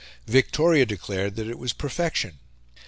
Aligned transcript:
Victoria 0.25 0.83
declared 0.83 1.35
that 1.35 1.45
it 1.47 1.59
was 1.59 1.73
perfection. 1.73 2.39